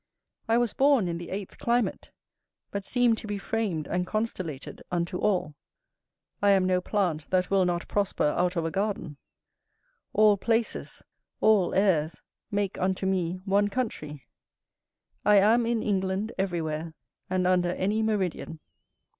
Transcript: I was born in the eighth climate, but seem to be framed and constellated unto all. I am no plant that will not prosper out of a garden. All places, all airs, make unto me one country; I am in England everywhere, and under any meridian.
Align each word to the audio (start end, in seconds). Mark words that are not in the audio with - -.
I 0.47 0.57
was 0.57 0.73
born 0.73 1.07
in 1.07 1.19
the 1.19 1.29
eighth 1.29 1.59
climate, 1.59 2.09
but 2.71 2.85
seem 2.85 3.15
to 3.17 3.27
be 3.27 3.37
framed 3.37 3.85
and 3.87 4.07
constellated 4.07 4.81
unto 4.89 5.19
all. 5.19 5.53
I 6.41 6.49
am 6.49 6.65
no 6.65 6.81
plant 6.81 7.29
that 7.29 7.51
will 7.51 7.65
not 7.65 7.87
prosper 7.87 8.23
out 8.35 8.55
of 8.55 8.65
a 8.65 8.71
garden. 8.71 9.17
All 10.11 10.37
places, 10.37 11.03
all 11.39 11.75
airs, 11.75 12.23
make 12.49 12.79
unto 12.79 13.05
me 13.05 13.35
one 13.45 13.67
country; 13.67 14.25
I 15.23 15.35
am 15.35 15.67
in 15.67 15.83
England 15.83 16.31
everywhere, 16.35 16.95
and 17.29 17.45
under 17.45 17.69
any 17.73 18.01
meridian. 18.01 18.59